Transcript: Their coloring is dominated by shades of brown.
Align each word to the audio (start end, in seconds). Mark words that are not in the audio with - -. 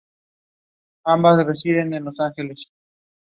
Their 1.05 1.17
coloring 1.17 1.25
is 1.51 1.63
dominated 1.63 2.05
by 2.17 2.31
shades 2.35 2.35
of 2.35 2.35
brown. 2.35 2.55